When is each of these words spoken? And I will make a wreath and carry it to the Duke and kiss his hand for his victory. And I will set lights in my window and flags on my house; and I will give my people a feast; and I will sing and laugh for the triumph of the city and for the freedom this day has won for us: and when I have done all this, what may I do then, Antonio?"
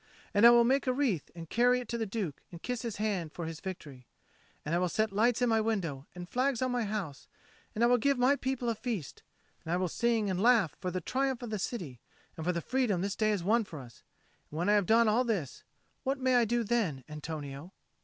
And 0.33 0.47
I 0.47 0.49
will 0.49 0.63
make 0.63 0.87
a 0.87 0.93
wreath 0.93 1.29
and 1.35 1.47
carry 1.47 1.79
it 1.79 1.87
to 1.89 1.97
the 1.99 2.07
Duke 2.07 2.41
and 2.51 2.59
kiss 2.63 2.81
his 2.81 2.95
hand 2.95 3.33
for 3.33 3.45
his 3.45 3.59
victory. 3.59 4.07
And 4.65 4.73
I 4.73 4.79
will 4.79 4.89
set 4.89 5.11
lights 5.11 5.43
in 5.43 5.49
my 5.49 5.61
window 5.61 6.07
and 6.15 6.27
flags 6.27 6.63
on 6.63 6.71
my 6.71 6.85
house; 6.85 7.27
and 7.75 7.83
I 7.83 7.87
will 7.87 7.99
give 7.99 8.17
my 8.17 8.35
people 8.35 8.67
a 8.67 8.73
feast; 8.73 9.21
and 9.63 9.71
I 9.71 9.77
will 9.77 9.87
sing 9.87 10.27
and 10.27 10.41
laugh 10.41 10.75
for 10.79 10.89
the 10.89 11.01
triumph 11.01 11.43
of 11.43 11.51
the 11.51 11.59
city 11.59 11.99
and 12.35 12.43
for 12.43 12.51
the 12.51 12.61
freedom 12.61 13.01
this 13.01 13.15
day 13.15 13.29
has 13.29 13.43
won 13.43 13.63
for 13.63 13.79
us: 13.79 14.01
and 14.49 14.57
when 14.57 14.69
I 14.69 14.73
have 14.73 14.87
done 14.87 15.07
all 15.07 15.23
this, 15.23 15.63
what 16.01 16.17
may 16.17 16.33
I 16.35 16.45
do 16.45 16.63
then, 16.63 17.03
Antonio?" 17.07 17.71